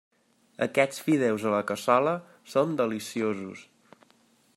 [0.65, 2.13] Aquests fideus a la cassola
[2.55, 3.63] són deliciosos.